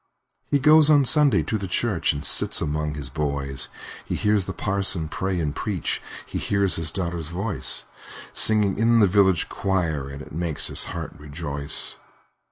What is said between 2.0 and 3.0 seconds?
And sits among